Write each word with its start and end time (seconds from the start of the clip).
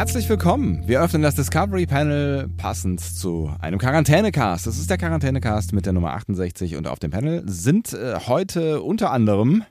Herzlich 0.00 0.30
willkommen. 0.30 0.82
Wir 0.86 1.02
öffnen 1.02 1.20
das 1.20 1.34
Discovery 1.34 1.84
Panel 1.84 2.48
passend 2.56 3.00
zu 3.00 3.52
einem 3.60 3.78
Quarantänecast. 3.78 4.66
Das 4.66 4.78
ist 4.78 4.88
der 4.88 4.96
Quarantänecast 4.96 5.74
mit 5.74 5.84
der 5.84 5.92
Nummer 5.92 6.14
68 6.14 6.76
und 6.76 6.86
auf 6.86 6.98
dem 6.98 7.10
Panel 7.10 7.42
sind 7.44 7.92
äh, 7.92 8.14
heute 8.26 8.80
unter 8.80 9.10
anderem 9.10 9.62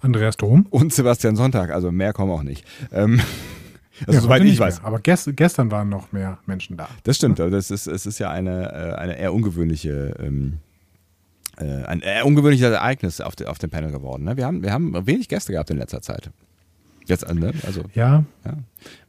Andreas 0.00 0.38
Dom. 0.38 0.64
und 0.70 0.94
Sebastian 0.94 1.36
Sonntag. 1.36 1.72
Also 1.72 1.92
mehr 1.92 2.14
kommen 2.14 2.32
auch 2.32 2.42
nicht. 2.42 2.64
Ähm, 2.90 3.20
also 4.06 4.12
Ja, 4.14 4.20
soweit 4.22 4.44
ich 4.44 4.58
weiß. 4.58 4.78
Mehr. 4.78 4.86
Aber 4.86 4.98
gest, 4.98 5.28
gestern 5.36 5.70
waren 5.70 5.90
noch 5.90 6.10
mehr 6.10 6.38
Menschen 6.46 6.78
da. 6.78 6.88
Das 7.02 7.16
stimmt. 7.16 7.38
aber 7.38 7.50
Das 7.50 7.70
ist, 7.70 7.86
es 7.86 8.06
ist 8.06 8.18
ja 8.18 8.30
eine, 8.30 8.72
äh, 8.72 8.94
eine 8.94 9.18
eher 9.18 9.34
ungewöhnliche 9.34 10.14
ähm, 10.20 10.60
äh, 11.58 11.84
ein 11.84 12.00
eher 12.00 12.24
ungewöhnliches 12.24 12.70
Ereignis 12.70 13.20
auf, 13.20 13.36
de, 13.36 13.46
auf 13.46 13.58
dem 13.58 13.68
Panel 13.68 13.92
geworden. 13.92 14.24
Ne? 14.24 14.38
Wir, 14.38 14.46
haben, 14.46 14.62
wir 14.62 14.72
haben 14.72 15.06
wenig 15.06 15.28
Gäste 15.28 15.52
gehabt 15.52 15.68
in 15.68 15.76
letzter 15.76 16.00
Zeit. 16.00 16.30
Jetzt, 17.06 17.24
äh, 17.24 17.34
ne? 17.34 17.52
also 17.66 17.82
Ja, 17.94 18.24
Ja. 18.44 18.56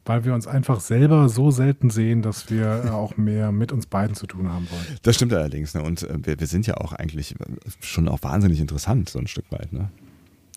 weil 0.04 0.24
wir 0.24 0.34
uns 0.34 0.46
einfach 0.46 0.80
selber 0.80 1.28
so 1.28 1.50
selten 1.50 1.90
sehen, 1.90 2.22
dass 2.22 2.50
wir 2.50 2.84
äh, 2.86 2.88
auch 2.90 3.16
mehr 3.16 3.52
mit 3.52 3.72
uns 3.72 3.86
beiden 3.86 4.16
zu 4.16 4.26
tun 4.26 4.48
haben 4.48 4.68
wollen. 4.70 4.98
Das 5.02 5.16
stimmt 5.16 5.32
allerdings. 5.32 5.74
Ne? 5.74 5.82
Und 5.82 6.02
äh, 6.02 6.18
wir, 6.22 6.40
wir 6.40 6.46
sind 6.46 6.66
ja 6.66 6.76
auch 6.78 6.92
eigentlich 6.92 7.34
schon 7.80 8.08
auch 8.08 8.22
wahnsinnig 8.22 8.60
interessant, 8.60 9.08
so 9.08 9.18
ein 9.18 9.26
Stück 9.26 9.44
weit. 9.50 9.72
Ne? 9.72 9.90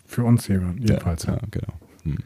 Für 0.06 0.24
uns 0.24 0.46
hier 0.46 0.74
jedenfalls. 0.78 1.24
Ja. 1.24 1.34
Ja, 1.34 1.40
genau. 1.50 1.72
Hm. 2.04 2.18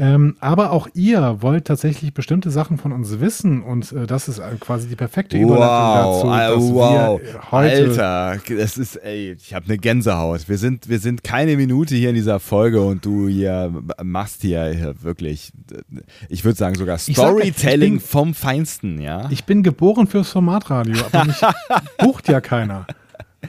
Ähm, 0.00 0.36
aber 0.38 0.70
auch 0.70 0.86
ihr 0.94 1.38
wollt 1.40 1.64
tatsächlich 1.64 2.14
bestimmte 2.14 2.52
Sachen 2.52 2.78
von 2.78 2.92
uns 2.92 3.18
wissen 3.18 3.62
und 3.62 3.90
äh, 3.90 4.06
das 4.06 4.28
ist 4.28 4.38
äh, 4.38 4.42
quasi 4.60 4.86
die 4.86 4.94
perfekte 4.94 5.36
Überleitung 5.36 6.22
dazu, 6.22 6.28
ah, 6.28 6.50
dass 6.50 6.62
wow. 6.70 7.20
Alter, 7.50 8.36
das 8.48 8.78
ist, 8.78 8.94
ey, 8.96 9.32
ich 9.32 9.54
habe 9.54 9.66
eine 9.66 9.76
Gänsehaut. 9.76 10.48
Wir 10.48 10.56
sind, 10.56 10.88
wir 10.88 11.00
sind 11.00 11.24
keine 11.24 11.56
Minute 11.56 11.96
hier 11.96 12.10
in 12.10 12.14
dieser 12.14 12.38
Folge 12.38 12.80
und 12.80 13.04
du 13.04 13.26
hier 13.26 13.72
machst 14.00 14.42
hier, 14.42 14.66
hier 14.66 15.02
wirklich, 15.02 15.50
ich 16.28 16.44
würde 16.44 16.56
sagen 16.56 16.76
sogar 16.76 16.94
Ich 16.94 17.16
sag 17.16 17.26
Storytelling 17.30 17.94
bin- 17.94 18.00
vom 18.00 18.34
Feinsten, 18.34 19.00
ja. 19.00 19.28
Ich 19.30 19.46
bin 19.46 19.64
geboren 19.64 20.06
fürs 20.06 20.30
Formatradio, 20.30 20.96
aber 21.12 21.24
mich 21.24 21.40
bucht 21.98 22.28
ja 22.28 22.40
keiner. 22.40 22.86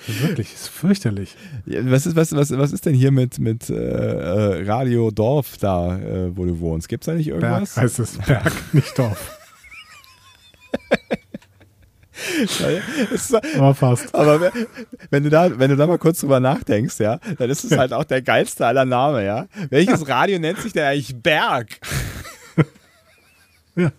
Wirklich, 0.08 0.54
ist 0.54 0.70
fürchterlich. 0.70 1.36
Was 1.66 2.06
ist, 2.06 2.16
was, 2.16 2.34
was, 2.36 2.52
was 2.58 2.72
ist 2.72 2.86
denn 2.86 2.94
hier 2.96 3.12
mit, 3.12 3.40
mit 3.40 3.70
äh, 3.70 3.74
äh, 3.76 4.64
Radio 4.70 5.12
Dorf 5.12 5.58
da, 5.58 5.98
äh, 5.98 6.36
wo 6.36 6.46
du 6.46 6.60
wohnst? 6.60 6.88
Gibt's 6.90 7.06
da 7.06 7.14
nicht 7.14 7.28
Berg 7.30 7.42
irgendwas? 7.44 7.78
heißt 7.78 8.00
es, 8.00 8.18
Berg, 8.18 8.52
nicht 8.74 8.98
Dorf. 8.98 9.36
Es 12.44 13.34
Aber 13.56 13.74
fast. 13.76 14.14
Aber 14.14 14.52
wenn- 15.10 15.24
du 15.24 15.30
da, 15.30 15.58
wenn 15.58 15.70
du 15.70 15.78
da 15.78 15.88
mal 15.88 15.98
kurz 15.98 16.20
drüber 16.20 16.40
nachdenkst, 16.40 17.00
ja, 17.00 17.20
dann 17.38 17.50
ist 17.50 17.64
es 17.64 17.72
halt 17.78 17.94
auch 17.94 18.04
der 18.04 18.22
geilste 18.22 18.66
aller 18.66 18.86
Namen, 18.86 19.24
ja. 19.26 19.48
Welches 19.70 20.08
Radio 20.08 20.38
nennt 20.40 20.60
sich 20.60 20.74
denn 20.74 20.84
eigentlich 20.86 21.16
Berg? 21.16 21.80
Ja. 23.76 23.92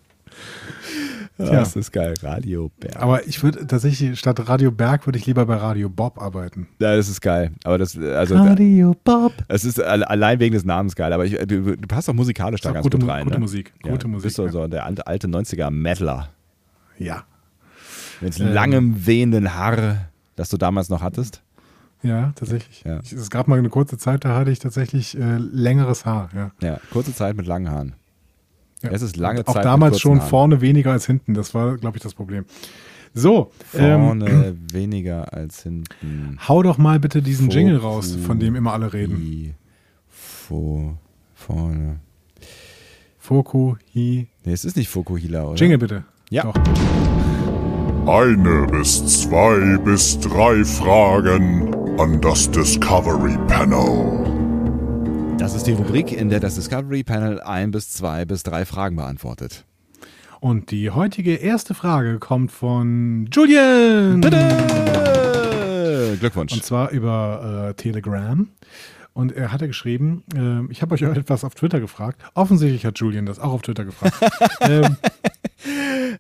Ja, 1.46 1.60
das 1.60 1.77
ist 1.77 1.92
geil, 1.92 2.14
Radio 2.22 2.70
Berg. 2.80 2.96
Aber 3.00 3.27
ich 3.27 3.42
würde 3.42 3.66
tatsächlich, 3.66 4.19
statt 4.19 4.48
Radio 4.48 4.70
Berg 4.70 5.06
würde 5.06 5.19
ich 5.19 5.27
lieber 5.27 5.46
bei 5.46 5.56
Radio 5.56 5.89
Bob 5.89 6.20
arbeiten. 6.20 6.68
ja, 6.80 6.96
das 6.96 7.08
ist 7.08 7.20
geil. 7.20 7.52
Aber 7.64 7.78
das, 7.78 7.96
also, 7.96 8.36
Radio 8.36 8.95
Bob. 9.05 9.33
es 9.48 9.64
ist 9.64 9.80
alle- 9.83 10.08
allein 10.08 10.39
wegen 10.40 10.55
des 10.55 10.64
Namens 10.64 10.95
geil. 10.96 11.12
Aber 11.12 11.24
ich, 11.24 11.33
du, 11.39 11.77
du 11.77 11.86
passt 11.89 12.08
auch 12.11 12.14
musikalisch 12.14 12.61
da 12.61 12.73
ganz 12.73 12.83
gute 12.84 12.98
gut 12.98 13.08
rein. 13.08 13.24
gute 13.24 13.36
ne? 13.36 13.40
Musik, 13.40 13.73
Ja, 13.84 13.90
gute 13.92 14.02
du 14.02 14.08
Musik, 14.08 14.24
bist 14.24 14.36
so, 14.36 14.46
ja. 14.46 14.52
so 14.52 14.67
der 14.68 14.84
alte, 14.86 15.06
alte 15.06 15.29
90er 15.29 15.70
Metaler. 15.70 16.29
Ja. 16.98 17.24
Mit 18.20 18.39
Ähm. 18.39 18.52
langem, 18.52 19.06
wehenden 19.06 19.55
Haar, 19.55 20.08
das 20.36 20.48
du 20.50 20.56
damals 20.58 20.89
noch 20.90 21.02
hattest. 21.02 21.42
Ja, 22.02 22.33
tatsächlich. 22.34 22.83
Ja. 22.86 23.00
Ich, 23.02 23.12
es 23.12 23.29
gab 23.30 23.46
mal 23.46 23.58
eine 23.58 23.68
kurze 23.68 23.98
Zeit, 23.98 24.24
da 24.24 24.34
hatte 24.34 24.50
ich 24.50 24.58
tatsächlich 24.58 25.18
äh, 25.18 25.36
längeres 25.39 26.06
Haar. 26.06 26.30
Ja. 26.34 26.50
Ja, 26.62 26.79
kurze 26.90 27.14
Zeit 27.14 27.36
mit 27.36 27.46
langen 27.46 27.70
Haaren. 27.70 27.92
Ja. 28.83 28.91
Es 28.91 29.02
ist 29.02 29.17
lange 29.17 29.41
Auch 29.41 29.45
Zeit. 29.46 29.57
mit 29.57 29.64
damals 29.67 30.01
schon 30.01 30.18
Haaren. 30.18 30.29
vorne 30.30 30.61
weniger 30.61 30.92
als 30.92 31.07
hinten. 31.07 31.35
Das 31.35 31.55
war, 31.55 31.77
glaube 31.77 31.96
ich, 31.98 32.02
das 32.02 32.14
Problem. 32.14 32.45
So, 33.13 33.51
ähm, 33.74 34.01
Vorne 34.07 34.57
weniger 34.73 35.33
als 35.35 35.63
hinten. 35.64 36.39
hau 36.48 36.63
doch 36.63 36.79
mal 36.79 37.01
bitte 37.01 37.23
diesen 37.23 37.46
Foku- 37.46 37.55
Jingle 37.57 37.77
raus, 37.79 38.17
von 38.27 38.39
dem 38.39 38.55
immer 38.55 38.73
alle 38.73 38.92
reden. 38.92 39.17
I- 39.20 39.55
Vo, 40.08 40.96
vorne. 41.35 42.01
Foku, 43.18 43.74
Hi. 43.95 44.29
Nee, 44.45 44.52
es 44.52 44.64
ist 44.64 44.77
nicht 44.77 44.89
Fokuhila, 44.89 45.45
oder? 45.45 45.57
Jingle 45.57 45.79
bitte. 45.79 46.05
Ja. 46.30 46.45
Doch. 46.45 46.55
Eine 48.07 48.67
bis 48.70 49.23
zwei 49.23 49.77
bis 49.85 50.18
drei 50.20 50.64
Fragen 50.64 51.74
an 51.98 52.20
das 52.20 52.51
Discovery 52.51 53.36
Panel. 53.47 54.39
Das 55.40 55.55
ist 55.55 55.67
die 55.67 55.73
Rubrik, 55.73 56.12
in 56.12 56.28
der 56.28 56.39
das 56.39 56.56
Discovery 56.56 57.02
Panel 57.02 57.40
ein 57.40 57.70
bis 57.70 57.89
zwei 57.89 58.27
bis 58.27 58.42
drei 58.42 58.67
Fragen 58.67 58.96
beantwortet. 58.96 59.64
Und 60.39 60.70
die 60.70 60.90
heutige 60.90 61.34
erste 61.36 61.73
Frage 61.73 62.18
kommt 62.18 62.52
von 62.52 63.27
Julian. 63.33 64.20
Bitte! 64.20 66.17
Glückwunsch. 66.20 66.52
Und 66.52 66.62
zwar 66.62 66.90
über 66.90 67.70
äh, 67.70 67.74
Telegram. 67.74 68.48
Und 69.14 69.33
er 69.33 69.50
hatte 69.50 69.67
geschrieben, 69.67 70.24
ähm, 70.36 70.68
ich 70.70 70.83
habe 70.83 70.92
euch 70.95 71.00
etwas 71.17 71.42
auf 71.42 71.55
Twitter 71.55 71.80
gefragt. 71.80 72.20
Offensichtlich 72.34 72.84
hat 72.84 72.98
Julian 72.98 73.24
das 73.24 73.39
auch 73.39 73.55
auf 73.55 73.62
Twitter 73.62 73.86
gefragt. 73.86 74.17
ähm, 74.61 74.98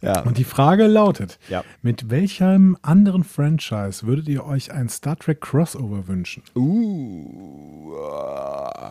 ja. 0.02 0.20
und 0.22 0.38
die 0.38 0.44
Frage 0.44 0.86
lautet, 0.86 1.38
Ja. 1.48 1.64
mit 1.82 2.10
welchem 2.10 2.76
anderen 2.82 3.24
Franchise 3.24 4.06
würdet 4.06 4.28
ihr 4.28 4.44
euch 4.44 4.72
ein 4.72 4.88
Star 4.88 5.16
Trek 5.16 5.40
Crossover 5.40 6.08
wünschen? 6.08 6.42
Uh, 6.56 7.92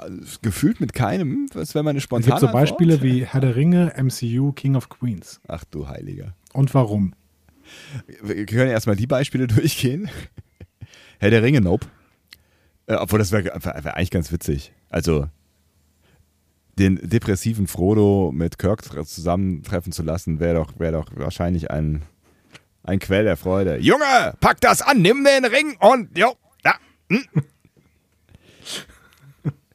äh, 0.05 0.09
gefühlt 0.41 0.79
mit 0.79 0.93
keinem. 0.93 1.47
Was 1.53 1.73
wäre 1.75 1.83
meine 1.83 1.97
Es 1.97 2.03
spontane 2.03 2.31
gibt 2.31 2.39
so 2.39 2.47
Antwort? 2.47 2.63
Beispiele 2.63 3.01
wie 3.01 3.25
Herr 3.25 3.41
der 3.41 3.55
Ringe, 3.55 3.93
MCU, 3.97 4.51
King 4.53 4.75
of 4.75 4.89
Queens. 4.89 5.39
Ach 5.47 5.63
du 5.65 5.87
Heiliger. 5.87 6.33
Und 6.53 6.73
warum? 6.73 7.13
Wir 8.23 8.45
können 8.45 8.71
erstmal 8.71 8.95
die 8.95 9.07
Beispiele 9.07 9.47
durchgehen. 9.47 10.09
Herr 11.19 11.29
der 11.29 11.43
Ringe, 11.43 11.61
nope. 11.61 11.87
Äh, 12.87 12.95
obwohl, 12.95 13.19
das 13.19 13.31
wäre 13.31 13.45
wär, 13.45 13.83
wär 13.83 13.95
eigentlich 13.97 14.11
ganz 14.11 14.31
witzig. 14.31 14.71
Also, 14.89 15.27
den 16.79 16.99
depressiven 17.03 17.67
Frodo 17.67 18.31
mit 18.33 18.57
Kirk 18.57 18.81
tr- 18.81 19.05
zusammentreffen 19.05 19.91
zu 19.91 20.01
lassen, 20.03 20.39
wäre 20.39 20.55
doch, 20.55 20.79
wär 20.79 20.91
doch 20.91 21.07
wahrscheinlich 21.15 21.69
ein, 21.69 22.01
ein 22.83 22.99
Quell 22.99 23.25
der 23.25 23.37
Freude. 23.37 23.77
Junge, 23.77 24.33
pack 24.39 24.61
das 24.61 24.81
an, 24.81 25.01
nimm 25.01 25.23
den 25.25 25.45
Ring 25.45 25.75
und, 25.79 26.17
jo, 26.17 26.33
da. 26.63 26.73
Hm. 27.09 27.23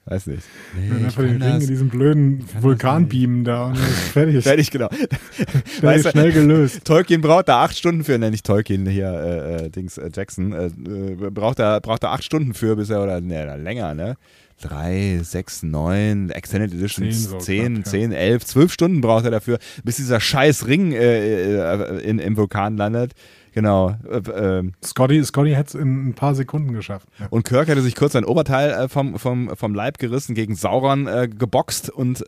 Weiß 0.06 0.26
nicht. 0.26 0.42
Wenn 0.74 1.06
einfach 1.06 1.22
den 1.22 1.40
Ring 1.40 1.62
in 1.62 1.66
diesem 1.66 1.88
blöden 1.88 2.44
Vulkanbeamen 2.60 3.42
da 3.44 3.68
und 3.68 3.78
fertig. 3.78 4.42
Fertig, 4.44 4.70
genau. 4.70 4.90
Schnell, 5.78 5.94
Weißt 5.94 6.04
du, 6.04 6.10
schnell 6.10 6.32
gelöst. 6.32 6.84
Tolkien 6.84 7.22
braucht 7.22 7.48
da 7.48 7.64
acht 7.64 7.74
Stunden 7.76 8.04
für, 8.04 8.18
ne, 8.18 8.30
nicht 8.30 8.44
Tolkien, 8.44 8.86
hier, 8.86 9.08
äh, 9.08 9.64
äh, 9.64 9.70
Dings, 9.70 9.96
äh, 9.96 10.10
Jackson, 10.14 10.52
äh, 10.52 10.66
äh, 10.66 11.30
braucht 11.30 11.58
da, 11.58 11.80
braucht 11.80 12.02
da 12.02 12.12
acht 12.12 12.22
Stunden 12.22 12.52
für, 12.52 12.76
bis 12.76 12.90
er, 12.90 13.02
oder, 13.02 13.22
ne, 13.22 13.56
länger, 13.56 13.94
ne? 13.94 14.16
Drei, 14.64 15.20
sechs, 15.22 15.62
neun, 15.62 16.30
Extended 16.30 16.72
Edition, 16.72 17.04
Zehn 17.04 17.12
so 17.12 17.36
zehn, 17.36 17.74
knapp, 17.74 17.84
ja. 17.84 17.90
zehn, 17.90 18.12
elf, 18.12 18.46
zwölf 18.46 18.72
Stunden 18.72 19.02
braucht 19.02 19.26
er 19.26 19.30
dafür, 19.30 19.58
bis 19.84 19.96
dieser 19.96 20.20
scheiß 20.20 20.66
Ring 20.66 20.92
äh, 20.92 21.56
äh, 21.56 22.00
in, 22.00 22.18
im 22.18 22.38
Vulkan 22.38 22.78
landet. 22.78 23.12
Genau. 23.52 23.94
Äh, 24.10 24.16
äh, 24.30 24.72
Scotty, 24.82 25.22
Scotty 25.22 25.52
hat 25.52 25.68
es 25.68 25.74
in 25.74 26.08
ein 26.08 26.14
paar 26.14 26.34
Sekunden 26.34 26.72
geschafft. 26.72 27.06
Ja. 27.20 27.26
und 27.28 27.44
Kirk 27.44 27.68
hatte 27.68 27.82
sich 27.82 27.94
kurz 27.94 28.14
sein 28.14 28.24
Oberteil 28.24 28.70
äh, 28.70 28.88
vom, 28.88 29.18
vom, 29.18 29.54
vom 29.54 29.74
Leib 29.74 29.98
gerissen, 29.98 30.34
gegen 30.34 30.54
Sauron 30.56 31.06
äh, 31.08 31.28
geboxt 31.28 31.90
und 31.90 32.24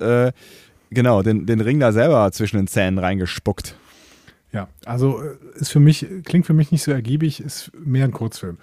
genau, 0.91 1.23
den, 1.23 1.47
den 1.47 1.61
Ring 1.63 1.81
da 1.81 1.93
selber 1.93 2.31
zwischen 2.33 2.59
den 2.59 2.67
Zähnen 2.67 2.99
reingespuckt. 2.99 3.77
Ja, 4.53 4.69
also 4.85 5.23
ist 5.55 5.73
für 5.73 5.81
mich, 5.81 6.07
klingt 6.25 6.45
für 6.45 6.53
mich 6.53 6.71
nicht 6.71 6.83
so 6.83 6.93
ergiebig, 6.93 7.41
ist 7.41 7.73
mehr 7.75 8.05
ein 8.05 8.13
Kurzfilm. 8.13 8.59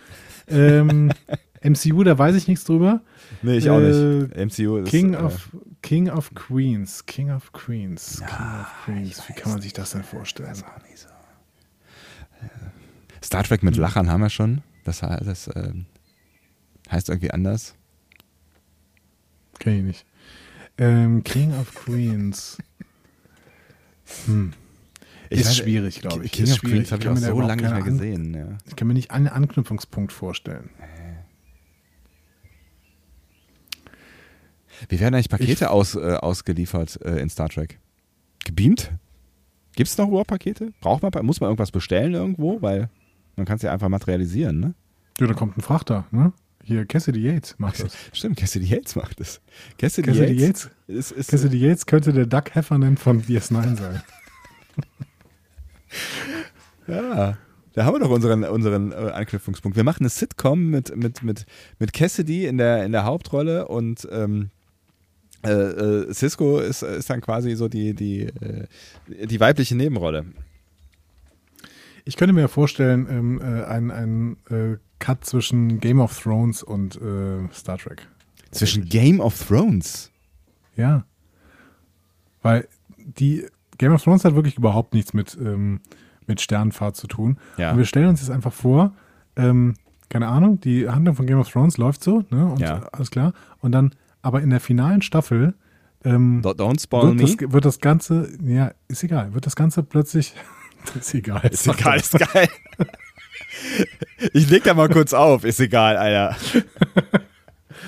Ähm, 0.48 1.12
MCU, 1.64 2.04
da 2.04 2.18
weiß 2.18 2.36
ich 2.36 2.48
nichts 2.48 2.66
drüber. 2.66 3.02
Nee, 3.42 3.58
ich 3.58 3.70
auch 3.70 3.80
Äh, 3.80 4.28
nicht. 4.28 4.60
MCU 4.60 4.78
ist. 4.78 4.90
King 4.90 5.14
äh, 5.14 5.18
of, 5.18 5.50
King 5.82 6.10
of 6.10 6.34
Queens. 6.36 7.06
King 7.06 7.32
of 7.32 7.52
Queens. 7.54 8.18
King 8.20 8.28
of 8.30 8.68
Queens. 8.86 9.24
Wie 9.30 9.34
kann 9.34 9.52
man 9.54 9.62
sich 9.62 9.74
das 9.74 9.92
denn 9.92 10.04
vorstellen? 10.04 10.56
Star 13.24 13.44
Trek 13.44 13.64
mit 13.64 13.78
Lachern 13.78 14.10
haben 14.12 14.22
wir 14.22 14.30
schon. 14.30 14.62
Das, 14.84 15.00
das 15.00 15.50
ähm, 15.56 15.86
heißt 16.92 17.10
irgendwie 17.10 17.32
anders. 17.32 17.76
Kenn 19.60 19.78
ich 19.78 19.84
nicht. 19.84 20.06
Ähm, 20.78 21.24
King 21.24 21.54
of 21.54 21.74
Queens. 21.74 22.58
Hm. 24.26 24.54
Ich 25.30 25.40
ist 25.42 25.50
weiß- 25.52 25.64
schwierig, 25.64 26.02
glaube 26.02 26.26
ich. 26.26 26.32
King 26.32 26.46
ist 26.46 26.54
of 26.54 26.58
schwierig. 26.60 26.76
Queens 26.90 26.92
habe 26.92 27.04
ich 27.04 27.10
auch 27.10 27.18
so 27.18 27.42
lange 27.42 27.62
nicht 27.62 27.72
mehr 27.72 27.82
gesehen. 27.82 28.34
Ja. 28.34 28.58
Ich 28.68 28.76
kann 28.76 28.88
mir 28.88 28.94
nicht 28.94 29.12
einen 29.12 29.28
Anknüpfungspunkt 29.30 30.12
vorstellen. 30.12 30.70
Wie 34.90 35.00
werden 35.00 35.16
eigentlich 35.16 35.30
Pakete 35.30 35.70
aus, 35.70 35.96
äh, 35.96 36.16
ausgeliefert 36.16 37.00
äh, 37.04 37.20
in 37.20 37.30
Star 37.30 37.50
Trek? 37.50 37.80
Gebeamt? 38.46 38.92
Gibt 39.76 39.90
es 39.90 39.98
noch 39.98 40.08
überhaupt 40.08 40.30
Pakete? 40.30 40.72
Braucht 40.82 41.02
man, 41.02 41.26
muss 41.26 41.40
man 41.40 41.50
irgendwas 41.50 41.72
bestellen 41.72 42.14
irgendwo? 42.14 42.62
Weil 42.62 42.90
man 43.36 43.46
kann 43.46 43.58
es 43.58 43.64
ja 43.64 43.72
einfach 43.72 43.90
materialisieren, 43.90 44.60
ne? 44.60 44.76
Ja, 45.20 45.28
da 45.28 45.34
kommt 45.34 45.58
ein 45.58 45.62
Frachter, 45.62 46.06
ne? 46.12 46.34
Hier, 46.64 46.86
Cassidy 46.86 47.20
Yates 47.20 47.56
macht 47.58 47.84
das. 47.84 47.96
Stimmt, 48.14 48.38
Cassidy 48.38 48.66
Yates 48.66 48.96
macht 48.96 49.20
es. 49.20 49.42
Cassidy, 49.78 50.08
Cassidy 50.08 50.34
Yates, 50.34 50.64
Yates, 50.64 50.72
ist, 50.88 51.12
ist, 51.12 51.30
Cassidy 51.30 51.58
Yates 51.58 51.86
könnte 51.86 52.14
der 52.14 52.26
Doug 52.26 52.44
Heffernan 52.54 52.98
von 52.98 53.22
DS9 53.22 53.78
sein. 53.78 54.02
Ja, 56.88 57.38
da 57.74 57.86
haben 57.86 57.96
wir 57.96 58.00
doch 58.00 58.10
unseren, 58.10 58.44
unseren 58.44 58.92
äh, 58.92 58.96
Anknüpfungspunkt. 58.96 59.78
Wir 59.78 59.84
machen 59.84 60.02
eine 60.02 60.10
Sitcom 60.10 60.70
mit, 60.70 60.96
mit, 60.96 61.24
mit, 61.24 61.46
mit 61.80 61.94
Cassidy 61.94 62.46
in 62.46 62.58
der, 62.58 62.84
in 62.84 62.92
der 62.92 63.06
Hauptrolle 63.06 63.68
und 63.68 64.08
ähm, 64.12 64.50
äh, 65.46 65.50
äh, 65.52 66.14
Cisco 66.14 66.60
ist, 66.60 66.84
ist 66.84 67.10
dann 67.10 67.22
quasi 67.22 67.56
so 67.56 67.68
die, 67.68 67.94
die, 67.94 68.22
äh, 68.24 68.68
die 69.08 69.40
weibliche 69.40 69.76
Nebenrolle. 69.76 70.26
Ich 72.06 72.18
könnte 72.18 72.34
mir 72.34 72.48
vorstellen, 72.48 73.08
ähm, 73.10 73.42
äh, 73.42 73.64
ein, 73.66 73.92
ein 73.92 74.38
äh, 74.50 74.78
Cut 75.00 75.26
zwischen 75.26 75.80
Game 75.80 76.00
of 76.00 76.18
Thrones 76.22 76.64
und 76.64 76.96
äh, 77.02 77.48
Star 77.54 77.78
Trek. 77.78 78.08
Zwischen 78.52 78.86
Game 78.86 79.20
of 79.20 79.48
Thrones. 79.48 80.12
Ja. 80.76 81.06
Weil 82.42 82.68
die 82.98 83.46
Game 83.78 83.94
of 83.94 84.04
Thrones 84.04 84.26
hat 84.26 84.36
wirklich 84.36 84.58
überhaupt 84.58 84.94
nichts 84.94 85.14
mit, 85.14 85.38
ähm, 85.42 85.80
mit 86.28 86.42
Sternenfahrt 86.42 86.96
zu 86.96 87.08
tun. 87.08 87.38
Ja. 87.58 87.72
Und 87.72 87.78
wir 87.78 87.86
stellen 87.86 88.08
uns 88.08 88.22
jetzt 88.22 88.30
einfach 88.32 88.54
vor, 88.54 88.94
ähm, 89.36 89.76
keine 90.10 90.28
Ahnung, 90.28 90.60
die 90.60 90.88
Handlung 90.90 91.16
von 91.16 91.26
Game 91.26 91.40
of 91.40 91.50
Thrones 91.50 91.78
läuft 91.78 92.04
so, 92.04 92.24
ne? 92.30 92.46
Und 92.46 92.60
Ja. 92.60 92.88
alles 92.92 93.10
klar. 93.10 93.34
Und 93.60 93.72
dann, 93.72 93.96
aber 94.24 94.42
in 94.42 94.50
der 94.50 94.60
finalen 94.60 95.04
Staffel 95.04 95.54
ähm, 96.04 96.42
Don't, 96.44 96.82
spoil 96.82 97.10
wird, 97.10 97.16
me. 97.16 97.22
das, 97.38 97.52
wird 97.54 97.66
das 97.66 97.80
Ganze, 97.80 98.30
ja, 98.44 98.72
ist 98.88 99.04
egal, 99.04 99.34
wird 99.34 99.46
das 99.46 99.56
Ganze 99.56 99.84
plötzlich, 99.84 100.34
ist 101.00 101.14
egal. 101.14 101.42
Ist 101.46 101.68
egal, 101.68 101.98
ist 101.98 102.18
geil. 102.18 102.50
Ich 104.34 104.50
leg 104.50 104.64
da 104.64 104.74
mal 104.74 104.90
kurz 104.90 105.14
auf, 105.14 105.44
ist 105.44 105.60
egal, 105.60 105.96
Alter. 105.96 106.36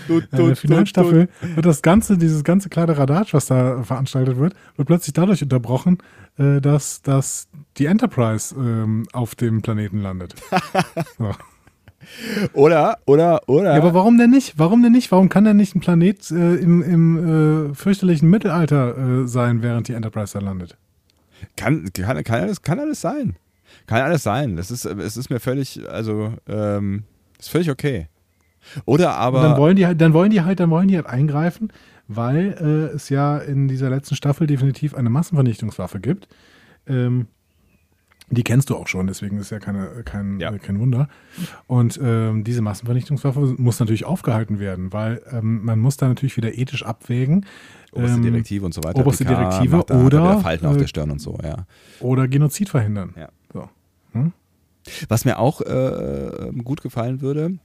In 0.08 0.28
der 0.32 0.56
finalen 0.56 0.86
Staffel 0.86 1.30
wird 1.42 1.66
das 1.66 1.82
ganze, 1.82 2.18
dieses 2.18 2.44
ganze 2.44 2.70
kleine 2.70 2.98
Radatsch, 2.98 3.34
was 3.34 3.48
da 3.48 3.84
veranstaltet 3.84 4.38
wird, 4.38 4.54
wird 4.76 4.88
plötzlich 4.88 5.14
dadurch 5.14 5.42
unterbrochen, 5.42 5.98
äh, 6.38 6.62
dass, 6.62 7.02
dass 7.02 7.48
die 7.78 7.88
Enterprise 7.88 8.56
ähm, 8.56 9.08
auf 9.12 9.36
dem 9.36 9.62
Planeten 9.62 10.02
landet. 10.02 10.36
So. 11.18 11.32
Oder, 12.54 12.98
oder, 13.06 13.42
oder. 13.48 13.74
Ja, 13.74 13.78
aber 13.78 13.94
warum 13.94 14.18
denn 14.18 14.30
nicht? 14.30 14.54
Warum 14.58 14.84
denn 14.84 14.92
nicht? 14.92 15.12
Warum 15.12 15.30
kann 15.30 15.44
denn 15.44 15.58
nicht 15.58 15.76
ein 15.76 15.80
Planet 15.80 16.32
äh, 16.32 16.56
im, 16.56 16.82
im 16.82 17.72
äh, 17.72 17.76
fürchterlichen 17.76 18.30
Mittelalter 18.30 19.24
äh, 19.24 19.28
sein, 19.28 19.62
während 19.62 19.88
die 19.88 19.94
Enterprise 19.94 20.38
da 20.38 20.44
landet? 20.44 20.78
Kann, 21.56 21.90
kann, 21.94 22.24
kann, 22.24 22.42
alles, 22.42 22.62
kann 22.62 22.80
alles 22.80 23.02
sein. 23.02 23.36
Kann 23.88 24.02
alles 24.02 24.24
sein. 24.24 24.56
Das 24.56 24.72
ist, 24.72 24.86
es 24.86 25.18
ist 25.18 25.30
mir 25.30 25.40
völlig, 25.40 25.88
also, 25.90 26.34
ähm, 26.48 27.04
ist 27.40 27.50
völlig 27.50 27.70
okay. 27.70 28.08
Oder 28.86 29.16
aber. 29.16 29.40
Und 29.40 29.50
dann 29.50 29.58
wollen 29.58 29.76
die 29.76 29.86
halt, 29.86 30.02
dann 30.02 30.14
wollen 30.14 30.32
die 30.32 30.42
halt, 30.42 30.60
dann 30.60 30.70
wollen 30.70 30.88
die 30.88 30.96
halt 30.96 31.08
eingreifen, 31.08 31.72
weil 32.08 32.56
äh, 32.60 32.96
es 32.96 33.10
ja 33.10 33.38
in 33.38 33.68
dieser 33.68 33.90
letzten 33.90 34.16
Staffel 34.16 34.48
definitiv 34.48 34.96
eine 34.96 35.10
Massenvernichtungswaffe 35.10 36.00
gibt. 36.00 36.28
Ähm, 36.88 37.28
die 38.30 38.44
kennst 38.44 38.70
du 38.70 38.76
auch 38.76 38.88
schon, 38.88 39.08
deswegen 39.08 39.38
ist 39.38 39.52
ja 39.52 39.60
keine, 39.60 39.88
kein, 40.04 40.40
Ja. 40.40 40.52
äh, 40.54 40.60
kein 40.60 40.80
Wunder. 40.80 41.08
Und 41.68 42.00
ähm, 42.02 42.44
diese 42.44 42.62
Massenvernichtungswaffe 42.62 43.56
muss 43.58 43.80
natürlich 43.80 44.06
aufgehalten 44.06 44.60
werden, 44.60 44.92
weil 44.94 45.22
ähm, 45.32 45.64
man 45.64 45.80
muss 45.80 45.98
da 45.98 46.08
natürlich 46.08 46.36
wieder 46.38 46.58
ethisch 46.58 46.84
abwägen. 46.84 47.46
oberste 47.92 48.18
ähm, 48.18 48.24
Direktive 48.24 48.66
und 48.66 48.74
so 48.74 48.84
weiter. 48.84 49.00
oberste 49.00 49.26
PK 49.26 49.36
Direktive 49.36 49.84
da- 49.88 50.02
oder, 50.04 50.40
Falten 50.40 50.66
auf 50.66 50.76
äh, 50.76 50.80
der 50.80 50.88
Stirn 50.88 51.12
und 51.12 51.20
so, 51.20 51.38
ja. 51.44 51.66
Oder 52.00 52.28
Genozid 52.28 52.70
verhindern. 52.70 53.14
Ja. 53.18 53.30
So. 53.54 53.70
Was 55.10 55.26
mir 55.26 55.40
auch 55.40 55.62
äh, 55.62 56.52
gut 56.64 56.82
gefallen 56.82 57.22
würde, 57.22 57.58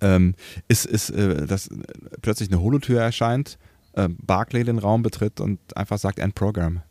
ähm, 0.00 0.34
ist, 0.68 0.84
ist 0.84 1.10
äh, 1.10 1.46
dass 1.46 1.68
äh, 1.68 1.74
plötzlich 2.22 2.50
eine 2.50 2.60
Holotür 2.60 3.00
erscheint, 3.00 3.58
äh, 3.94 4.08
Barclay 4.08 4.64
den 4.64 4.78
Raum 4.78 5.02
betritt 5.02 5.40
und 5.40 5.58
einfach 5.76 5.98
sagt 5.98 6.18
End 6.18 6.34
Program. 6.34 6.82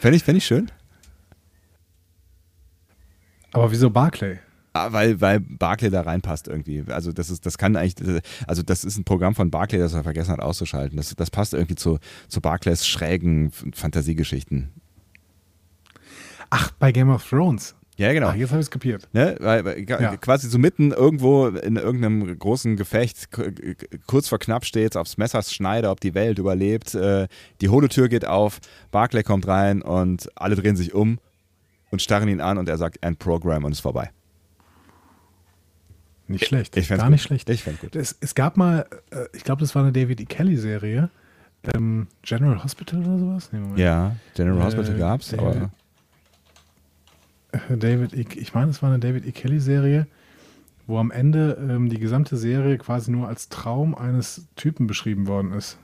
Fände 0.00 0.16
ich, 0.16 0.24
fänd 0.24 0.38
ich 0.38 0.46
schön. 0.46 0.70
Aber 3.52 3.70
wieso 3.70 3.90
Barclay? 3.90 4.38
Ah, 4.74 4.92
weil, 4.92 5.20
weil 5.20 5.40
Barclay 5.40 5.90
da 5.90 6.02
reinpasst 6.02 6.46
irgendwie. 6.46 6.84
Also 6.88 7.12
das 7.12 7.30
ist, 7.30 7.46
das 7.46 7.58
kann 7.58 7.74
eigentlich, 7.74 8.22
also 8.46 8.62
das 8.62 8.84
ist 8.84 8.96
ein 8.96 9.04
Programm 9.04 9.34
von 9.34 9.50
Barclay, 9.50 9.78
das 9.78 9.94
er 9.94 10.04
vergessen 10.04 10.30
hat 10.30 10.40
auszuschalten. 10.40 10.96
Das, 10.96 11.14
das 11.16 11.30
passt 11.30 11.54
irgendwie 11.54 11.74
zu, 11.74 11.98
zu 12.28 12.40
Barclays 12.40 12.86
schrägen 12.86 13.50
Fantasiegeschichten. 13.50 14.70
Ach, 16.50 16.70
bei 16.78 16.92
Game 16.92 17.10
of 17.10 17.28
Thrones. 17.28 17.74
Ja, 17.98 18.12
genau. 18.12 18.28
Ach, 18.28 18.34
jetzt 18.36 18.50
habe 18.50 18.60
ich 18.60 18.66
es 18.66 18.70
kapiert. 18.70 19.08
Ne? 19.12 19.36
Weil, 19.40 19.84
Ja. 19.88 20.16
Quasi 20.16 20.48
so 20.48 20.56
mitten 20.58 20.92
irgendwo 20.92 21.48
in 21.48 21.76
irgendeinem 21.76 22.38
großen 22.38 22.76
Gefecht, 22.76 23.28
kurz 24.06 24.28
vor 24.28 24.38
knapp 24.38 24.64
steht, 24.64 24.96
aufs 24.96 25.18
Messers 25.18 25.52
Schneide, 25.52 25.90
ob 25.90 26.00
die 26.00 26.14
Welt 26.14 26.38
überlebt. 26.38 26.94
Äh, 26.94 27.26
die 27.60 27.68
Holotür 27.68 28.08
geht 28.08 28.24
auf, 28.24 28.60
Barclay 28.92 29.22
kommt 29.24 29.46
rein 29.48 29.82
und 29.82 30.30
alle 30.36 30.54
drehen 30.56 30.76
sich 30.76 30.94
um 30.94 31.18
und 31.90 32.00
starren 32.00 32.28
ihn 32.28 32.40
an 32.40 32.56
und 32.56 32.68
er 32.68 32.78
sagt 32.78 32.98
End 33.04 33.18
Program 33.18 33.64
und 33.64 33.72
ist 33.72 33.80
vorbei. 33.80 34.10
Nicht 36.28 36.44
schlecht. 36.46 36.76
Ich 36.76 36.86
fänd's 36.86 37.00
Gar 37.00 37.08
gut. 37.08 37.12
nicht 37.12 37.22
schlecht. 37.22 37.48
Ich 37.50 37.62
fänd's 37.62 37.80
gut. 37.80 37.96
Es, 37.96 38.16
es 38.20 38.34
gab 38.34 38.56
mal, 38.56 38.86
äh, 39.10 39.24
ich 39.32 39.44
glaube, 39.44 39.60
das 39.60 39.74
war 39.74 39.82
eine 39.82 39.92
David 39.92 40.20
E. 40.20 40.24
Kelly-Serie. 40.24 41.08
Ähm, 41.74 42.06
General 42.22 42.62
Hospital 42.62 43.00
oder 43.00 43.18
sowas? 43.18 43.48
Nee. 43.50 43.82
Ja, 43.82 44.14
General 44.34 44.62
Hospital 44.62 44.94
Äh, 44.94 44.98
gab's, 44.98 45.28
der- 45.30 45.38
aber 45.40 45.70
David 47.68 48.14
E. 48.14 48.26
Ich 48.36 48.54
meine, 48.54 48.70
es 48.70 48.82
war 48.82 48.90
eine 48.90 48.98
David 48.98 49.26
E. 49.26 49.32
Kelly-Serie, 49.32 50.06
wo 50.86 50.98
am 50.98 51.10
Ende 51.10 51.58
ähm, 51.60 51.88
die 51.88 51.98
gesamte 51.98 52.36
Serie 52.36 52.78
quasi 52.78 53.10
nur 53.10 53.28
als 53.28 53.48
Traum 53.48 53.94
eines 53.94 54.46
Typen 54.56 54.86
beschrieben 54.86 55.26
worden 55.26 55.52
ist. 55.52 55.78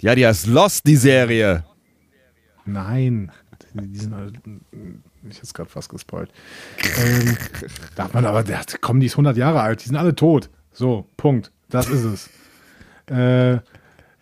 ja, 0.00 0.14
die 0.14 0.26
heißt 0.26 0.46
Lost, 0.46 0.86
die 0.86 0.96
Serie. 0.96 1.64
Nein. 2.64 3.30
Die, 3.74 3.98
sind 3.98 4.14
alle, 4.14 4.32
ich 5.28 5.36
jetzt 5.36 5.54
gerade 5.54 5.68
fast 5.68 5.88
gespoilt. 5.88 6.30
ähm, 6.98 7.36
darf 7.94 8.12
man 8.14 8.24
aber, 8.24 8.42
der, 8.42 8.62
komm, 8.80 9.00
die 9.00 9.06
ist 9.06 9.14
100 9.14 9.36
Jahre 9.36 9.60
alt, 9.60 9.82
die 9.82 9.88
sind 9.88 9.96
alle 9.96 10.14
tot. 10.14 10.50
So, 10.72 11.06
Punkt. 11.16 11.52
Das 11.68 11.88
ist 11.88 12.04
es. 12.04 12.30
Äh, 13.08 13.60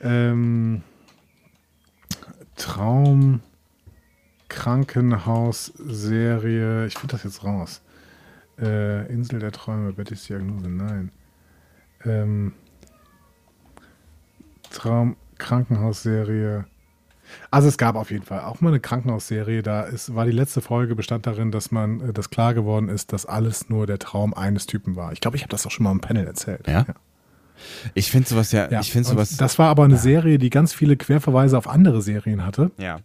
ähm, 0.00 0.82
Traum 2.56 3.40
Krankenhausserie. 4.64 6.86
Ich 6.86 6.94
finde 6.94 7.12
das 7.12 7.24
jetzt 7.24 7.44
raus. 7.44 7.82
Äh, 8.58 9.12
Insel 9.12 9.38
der 9.38 9.52
Träume, 9.52 9.92
Bettys 9.92 10.24
Diagnose, 10.24 10.70
nein. 10.70 11.10
Ähm, 12.06 12.54
Traum 14.70 15.16
Krankenhausserie. 15.36 16.64
Also 17.50 17.68
es 17.68 17.76
gab 17.76 17.94
auf 17.94 18.10
jeden 18.10 18.24
Fall 18.24 18.40
auch 18.40 18.62
mal 18.62 18.70
eine 18.70 18.80
Krankenhausserie. 18.80 19.62
Da 19.62 19.82
ist, 19.82 20.14
war 20.14 20.24
die 20.24 20.32
letzte 20.32 20.62
Folge 20.62 20.94
bestand 20.94 21.26
darin, 21.26 21.50
dass 21.50 21.70
man, 21.70 22.00
äh, 22.00 22.14
dass 22.14 22.30
klar 22.30 22.54
geworden 22.54 22.88
ist, 22.88 23.12
dass 23.12 23.26
alles 23.26 23.68
nur 23.68 23.86
der 23.86 23.98
Traum 23.98 24.32
eines 24.32 24.64
Typen 24.64 24.96
war. 24.96 25.12
Ich 25.12 25.20
glaube, 25.20 25.36
ich 25.36 25.42
habe 25.42 25.50
das 25.50 25.66
auch 25.66 25.72
schon 25.72 25.84
mal 25.84 25.92
im 25.92 26.00
Panel 26.00 26.26
erzählt. 26.26 26.66
Ja? 26.66 26.86
Ich 27.92 28.10
finde 28.10 28.30
sowas 28.30 28.50
ja, 28.52 28.70
Ja, 28.70 28.80
ich 28.80 28.90
finde 28.90 29.10
sowas. 29.10 29.36
Das 29.36 29.58
war 29.58 29.68
aber 29.68 29.84
eine 29.84 29.98
Serie, 29.98 30.38
die 30.38 30.48
ganz 30.48 30.72
viele 30.72 30.96
Querverweise 30.96 31.58
auf 31.58 31.68
andere 31.68 32.00
Serien 32.00 32.46
hatte. 32.46 32.70
ja. 32.78 33.00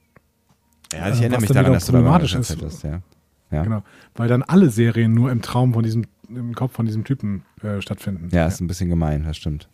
Ja, 0.94 1.10
ich 1.10 1.20
erinnere 1.20 1.42
mich 1.42 1.50
daran, 1.52 1.74
dass 1.74 1.86
du 1.86 1.92
da 1.92 2.02
mal 2.02 2.24
ist. 2.24 2.84
ja. 2.84 3.02
Ja. 3.52 3.64
Genau. 3.64 3.84
Weil 4.16 4.28
dann 4.28 4.44
alle 4.44 4.70
Serien 4.70 5.14
nur 5.14 5.32
im 5.32 5.42
Traum 5.42 5.74
von 5.74 5.84
diesem, 5.84 6.06
im 6.30 6.54
Kopf 6.54 6.74
von 6.74 6.86
diesem 6.86 7.04
Typen 7.04 7.44
äh, 7.64 7.82
stattfinden. 7.82 8.30
ja, 8.32 8.46
ist 8.46 8.60
ein 8.62 8.68
bisschen 8.68 8.90
gemein, 8.90 9.24
das 9.24 9.38
stimmt. 9.38 9.68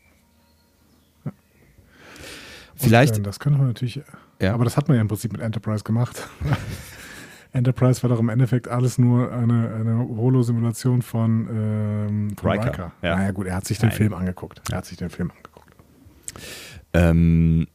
Vielleicht, 2.78 3.16
Und, 3.16 3.22
äh, 3.22 3.24
das 3.24 3.40
könnte 3.40 3.58
man 3.58 3.68
natürlich. 3.68 4.02
Ja. 4.42 4.54
Aber 4.54 4.64
das 4.66 4.76
hat 4.78 4.88
man 4.88 4.96
ja 4.96 5.02
im 5.02 5.08
Prinzip 5.08 5.32
mit 5.32 5.42
Enterprise 5.42 5.84
gemacht. 5.84 6.28
Enterprise 7.54 8.04
war 8.04 8.10
doch 8.10 8.20
im 8.20 8.28
Endeffekt 8.28 8.68
alles 8.68 8.98
nur 8.98 9.32
eine, 9.32 9.74
eine 9.74 9.98
Holo-Simulation 10.00 11.02
von, 11.02 11.48
ähm, 11.50 12.36
von 12.38 12.52
Riker, 12.52 12.66
Riker. 12.66 12.92
ja. 13.02 13.16
Naja, 13.16 13.32
gut, 13.32 13.48
er 13.48 13.56
hat 13.56 13.66
sich 13.66 13.78
den 13.78 13.90
Nein. 13.90 13.98
Film 13.98 14.14
angeguckt. 14.14 14.62
Er 14.70 14.78
hat 14.78 14.86
sich 14.86 14.98
den 14.98 15.10
Film 15.10 15.32
angeguckt. 15.32 15.74
Ähm, 16.94 17.68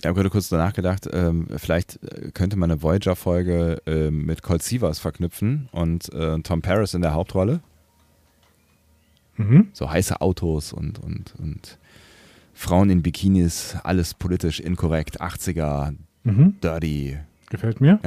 ich 0.00 0.06
habe 0.06 0.14
gerade 0.14 0.30
kurz 0.30 0.48
danach 0.48 0.72
gedacht, 0.74 1.08
ähm, 1.12 1.48
vielleicht 1.56 2.02
äh, 2.02 2.30
könnte 2.32 2.56
man 2.56 2.70
eine 2.70 2.82
Voyager-Folge 2.82 3.80
ähm, 3.86 4.26
mit 4.26 4.42
Colt 4.42 4.62
Sievers 4.62 4.98
verknüpfen 4.98 5.68
und 5.72 6.12
äh, 6.12 6.38
Tom 6.40 6.60
Paris 6.62 6.94
in 6.94 7.02
der 7.02 7.14
Hauptrolle. 7.14 7.60
Mhm. 9.36 9.68
So 9.72 9.90
heiße 9.90 10.20
Autos 10.20 10.72
und, 10.72 10.98
und, 10.98 11.34
und 11.38 11.78
Frauen 12.54 12.88
in 12.90 13.02
Bikinis, 13.02 13.76
alles 13.84 14.14
politisch 14.14 14.60
inkorrekt, 14.60 15.20
80er, 15.20 15.94
Mhm. 16.24 16.56
dirty. 16.62 17.18
Gefällt 17.50 17.80
mir. 17.80 18.00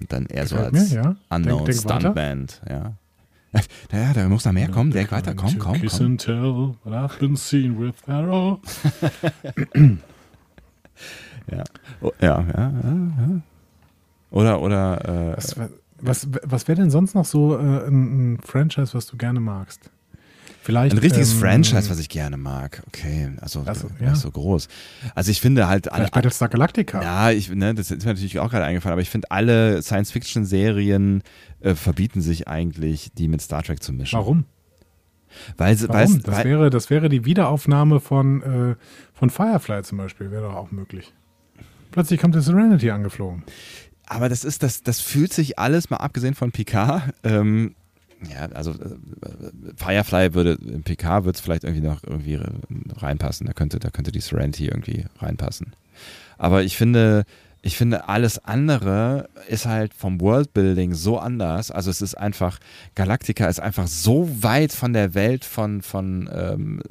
Und 0.00 0.12
dann 0.12 0.26
eher 0.26 0.46
so 0.46 0.56
Gefällt 0.56 0.74
als 0.74 0.90
mir, 0.90 0.96
ja. 1.02 1.16
Unknown 1.30 1.64
Denk- 1.64 1.80
denk. 1.86 2.00
Stuntband, 2.00 2.62
ja. 2.68 2.92
Ja, 3.92 4.12
da 4.12 4.28
muss 4.28 4.44
noch 4.44 4.52
mehr 4.52 4.68
kommen. 4.68 4.90
Denk 4.92 5.10
weiter, 5.12 5.34
komm, 5.34 5.58
komm, 5.58 5.80
Kiss 5.80 5.98
komm. 5.98 6.06
and 6.06 6.20
tell, 6.20 6.76
but 6.84 6.92
I've 6.92 7.18
been 7.18 7.36
seen 7.36 7.78
with 7.78 7.94
Pharaoh. 8.04 8.60
Ja, 11.50 11.64
oh, 12.00 12.12
ja, 12.20 12.44
ja, 12.56 12.70
ja, 12.70 12.70
ja. 12.82 13.40
Oder, 14.30 14.60
oder, 14.60 15.32
äh, 15.32 15.36
Was, 15.36 15.56
was, 16.00 16.28
was 16.44 16.68
wäre 16.68 16.80
denn 16.80 16.90
sonst 16.90 17.14
noch 17.14 17.24
so 17.24 17.56
äh, 17.56 17.86
ein, 17.88 18.34
ein 18.34 18.38
Franchise, 18.40 18.94
was 18.94 19.06
du 19.06 19.16
gerne 19.16 19.40
magst? 19.40 19.90
Vielleicht, 20.62 20.94
ein 20.94 20.98
richtiges 20.98 21.32
ähm, 21.32 21.38
Franchise, 21.38 21.88
was 21.88 21.98
ich 21.98 22.08
gerne 22.08 22.36
mag. 22.36 22.82
Okay, 22.88 23.30
also, 23.40 23.62
Also, 23.64 23.88
ja. 23.98 24.14
so 24.14 24.30
groß. 24.30 24.68
Also 25.14 25.30
ich 25.30 25.40
finde 25.40 25.68
halt 25.68 25.90
alle, 25.90 26.02
Vielleicht 26.02 26.14
Battlestar 26.14 26.48
Galactica. 26.50 27.02
Ja, 27.02 27.30
ich, 27.30 27.50
ne, 27.50 27.74
das 27.74 27.90
ist 27.90 28.04
mir 28.04 28.12
natürlich 28.12 28.38
auch 28.40 28.50
gerade 28.50 28.64
eingefallen, 28.66 28.92
aber 28.92 29.00
ich 29.02 29.08
finde, 29.08 29.30
alle 29.30 29.82
Science-Fiction-Serien 29.82 31.22
äh, 31.60 31.74
verbieten 31.74 32.20
sich 32.20 32.46
eigentlich, 32.46 33.10
die 33.14 33.28
mit 33.28 33.40
Star 33.40 33.62
Trek 33.62 33.82
zu 33.82 33.92
mischen. 33.92 34.18
Warum? 34.18 34.44
Weil, 35.56 35.80
Warum? 35.80 35.94
weil, 35.94 36.18
das, 36.18 36.36
weil 36.36 36.44
wäre, 36.44 36.70
das 36.70 36.90
wäre 36.90 37.08
die 37.08 37.24
Wiederaufnahme 37.24 38.00
von, 38.00 38.42
äh, 38.42 38.74
von 39.14 39.30
Firefly 39.30 39.82
zum 39.82 39.98
Beispiel, 39.98 40.30
wäre 40.30 40.42
doch 40.42 40.54
auch 40.56 40.70
möglich. 40.72 41.12
Plötzlich 41.90 42.20
kommt 42.20 42.34
die 42.34 42.40
Serenity 42.40 42.90
angeflogen. 42.90 43.44
aber 44.06 44.28
das 44.28 44.44
ist, 44.44 44.62
das, 44.62 44.82
das 44.82 45.00
fühlt 45.00 45.32
sich 45.32 45.58
alles, 45.58 45.88
mal 45.88 45.98
abgesehen 45.98 46.34
von 46.34 46.52
Picard, 46.52 47.14
ähm, 47.24 47.74
ja, 48.28 48.46
also 48.52 48.72
äh, 48.72 48.76
Firefly 49.76 50.34
würde, 50.34 50.52
in 50.52 50.82
Picard 50.82 51.24
würde 51.24 51.36
es 51.36 51.40
vielleicht 51.40 51.64
irgendwie 51.64 51.86
noch 51.86 52.02
irgendwie 52.04 52.38
reinpassen. 52.96 53.46
Da 53.46 53.52
könnte, 53.52 53.78
da 53.78 53.90
könnte 53.90 54.12
die 54.12 54.20
Serenity 54.20 54.66
irgendwie 54.66 55.06
reinpassen. 55.18 55.72
Aber 56.36 56.62
ich 56.62 56.76
finde, 56.76 57.24
ich 57.62 57.76
finde, 57.76 58.08
alles 58.08 58.44
andere 58.44 59.28
ist 59.48 59.66
halt 59.66 59.94
vom 59.94 60.20
Worldbuilding 60.20 60.94
so 60.94 61.18
anders. 61.18 61.70
Also 61.70 61.90
es 61.90 62.00
ist 62.02 62.14
einfach, 62.14 62.58
Galactica 62.94 63.46
ist 63.46 63.60
einfach 63.60 63.86
so 63.86 64.28
weit 64.42 64.72
von 64.72 64.92
der 64.92 65.14
Welt 65.14 65.44
von, 65.44 65.82
von 65.82 66.28
ähm, 66.32 66.82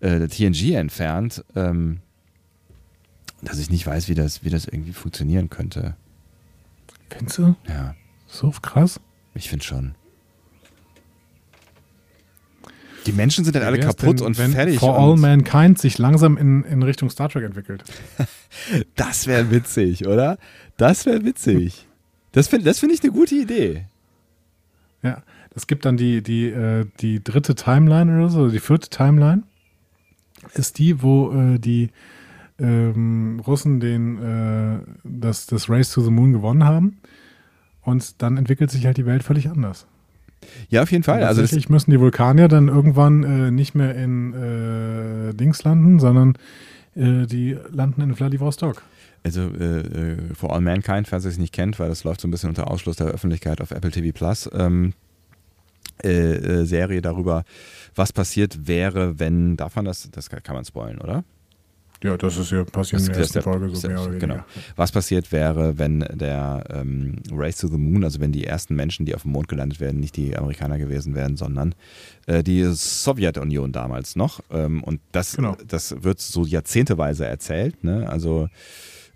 äh, 0.00 0.06
äh, 0.06 0.28
TNG 0.28 0.74
entfernt, 0.74 1.44
ähm, 1.56 2.00
dass 3.42 3.58
ich 3.58 3.70
nicht 3.70 3.86
weiß, 3.86 4.08
wie 4.08 4.14
das, 4.14 4.44
wie 4.44 4.50
das 4.50 4.66
irgendwie 4.66 4.92
funktionieren 4.92 5.50
könnte. 5.50 5.96
Findest 7.08 7.38
du? 7.38 7.56
Ja, 7.68 7.94
So 8.28 8.50
krass. 8.50 9.00
ich 9.34 9.48
finde 9.48 9.64
schon. 9.64 9.94
Die 13.06 13.12
Menschen 13.12 13.44
sind 13.44 13.54
halt 13.54 13.64
alle 13.64 13.78
kaputt 13.78 14.20
denn, 14.20 14.26
und 14.26 14.38
wenn 14.38 14.52
fertig. 14.52 14.78
For 14.78 14.98
All 14.98 15.16
Mankind 15.16 15.78
sich 15.78 15.98
langsam 15.98 16.36
in, 16.36 16.64
in 16.64 16.82
Richtung 16.82 17.10
Star 17.10 17.28
Trek 17.28 17.44
entwickelt. 17.44 17.84
das 18.96 19.26
wäre 19.26 19.50
witzig, 19.50 20.06
oder? 20.06 20.38
Das 20.76 21.06
wäre 21.06 21.24
witzig. 21.24 21.86
Das 22.32 22.48
finde 22.48 22.66
das 22.66 22.78
find 22.78 22.92
ich 22.92 23.02
eine 23.02 23.12
gute 23.12 23.34
Idee. 23.34 23.86
Ja, 25.02 25.22
es 25.54 25.66
gibt 25.66 25.84
dann 25.84 25.96
die, 25.96 26.22
die, 26.22 26.48
äh, 26.48 26.86
die 27.00 27.22
dritte 27.24 27.54
Timeline 27.54 28.16
oder 28.16 28.28
so, 28.28 28.48
die 28.48 28.60
vierte 28.60 28.90
Timeline 28.90 29.42
ist 30.54 30.78
die, 30.78 31.02
wo 31.02 31.32
äh, 31.32 31.58
die 31.58 31.90
ähm, 32.58 33.40
Russen 33.46 33.80
den, 33.80 34.22
äh, 34.22 34.80
das, 35.04 35.46
das 35.46 35.68
Race 35.68 35.90
to 35.90 36.02
the 36.02 36.10
Moon 36.10 36.32
gewonnen 36.32 36.64
haben. 36.64 36.98
Und 37.82 38.20
dann 38.22 38.36
entwickelt 38.36 38.70
sich 38.70 38.84
halt 38.86 38.98
die 38.98 39.06
Welt 39.06 39.22
völlig 39.22 39.48
anders. 39.48 39.86
Ja, 40.68 40.82
auf 40.82 40.90
jeden 40.90 41.04
Fall. 41.04 41.22
Also 41.22 41.40
Tatsächlich 41.42 41.68
müssen 41.68 41.90
die 41.90 42.00
Vulkanier 42.00 42.48
dann 42.48 42.68
irgendwann 42.68 43.22
äh, 43.22 43.50
nicht 43.50 43.74
mehr 43.74 43.94
in 43.94 44.32
äh, 44.32 45.34
Dings 45.34 45.62
landen, 45.64 45.98
sondern 45.98 46.34
äh, 46.94 47.26
die 47.26 47.56
landen 47.70 48.00
in 48.02 48.14
Vladivostok. 48.14 48.82
also 49.22 49.42
äh, 49.42 49.80
äh, 49.80 50.16
For 50.34 50.52
All 50.52 50.60
Mankind, 50.60 51.08
falls 51.08 51.24
ihr 51.24 51.30
es 51.30 51.38
nicht 51.38 51.52
kennt, 51.52 51.78
weil 51.78 51.88
das 51.88 52.04
läuft 52.04 52.20
so 52.20 52.28
ein 52.28 52.30
bisschen 52.30 52.48
unter 52.48 52.70
Ausschluss 52.70 52.96
der 52.96 53.08
Öffentlichkeit 53.08 53.60
auf 53.60 53.70
Apple 53.70 53.90
TV 53.90 54.16
Plus. 54.16 54.48
Ähm, 54.52 54.94
äh, 56.02 56.62
äh, 56.62 56.64
Serie 56.64 57.02
darüber, 57.02 57.44
was 57.94 58.12
passiert 58.12 58.66
wäre, 58.66 59.18
wenn, 59.18 59.58
darf 59.58 59.76
man 59.76 59.84
das, 59.84 60.08
das 60.10 60.30
kann 60.30 60.54
man 60.54 60.64
spoilen, 60.64 60.98
oder? 60.98 61.24
Ja, 62.02 62.16
das 62.16 62.38
ist 62.38 62.50
ja 62.50 62.64
passiert 62.64 63.02
in 63.02 63.08
der 63.08 63.16
ersten 63.18 63.42
Folge 63.42 63.74
so 63.76 63.86
mehr 63.88 64.00
oder 64.00 64.12
genau. 64.12 64.34
weniger. 64.34 64.46
Was 64.76 64.90
passiert 64.90 65.32
wäre, 65.32 65.78
wenn 65.78 66.00
der 66.00 66.64
ähm, 66.70 67.16
Race 67.30 67.58
to 67.58 67.68
the 67.68 67.76
Moon, 67.76 68.04
also 68.04 68.20
wenn 68.20 68.32
die 68.32 68.46
ersten 68.46 68.74
Menschen, 68.74 69.04
die 69.04 69.14
auf 69.14 69.22
dem 69.22 69.32
Mond 69.32 69.48
gelandet 69.48 69.80
werden, 69.80 70.00
nicht 70.00 70.16
die 70.16 70.34
Amerikaner 70.36 70.78
gewesen 70.78 71.14
wären, 71.14 71.36
sondern 71.36 71.74
äh, 72.26 72.42
die 72.42 72.64
Sowjetunion 72.64 73.72
damals 73.72 74.16
noch. 74.16 74.40
Ähm, 74.50 74.82
und 74.82 75.00
das, 75.12 75.36
Genau. 75.36 75.56
das 75.66 76.02
wird 76.02 76.20
so 76.20 76.46
jahrzehnteweise 76.46 77.26
erzählt. 77.26 77.84
Ne? 77.84 78.08
Also 78.08 78.48